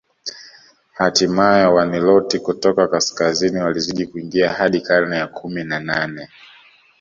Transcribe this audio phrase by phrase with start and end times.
[0.93, 6.29] Hatimae Waniloti kutoka kaskazini walizidi kuingia hadi karne ya kumi na nane